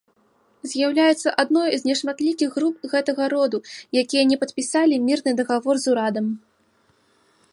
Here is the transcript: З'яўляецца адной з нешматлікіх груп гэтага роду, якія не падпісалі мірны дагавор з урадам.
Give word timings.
З'яўляецца 0.69 1.33
адной 1.43 1.69
з 1.81 1.87
нешматлікіх 1.89 2.49
груп 2.57 2.89
гэтага 2.95 3.23
роду, 3.35 3.57
якія 4.03 4.23
не 4.31 4.37
падпісалі 4.43 4.95
мірны 5.09 5.31
дагавор 5.41 5.75
з 5.87 5.93
урадам. 5.95 6.27